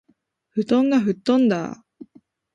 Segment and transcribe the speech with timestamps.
[0.49, 1.85] 布団が吹っ飛んだあ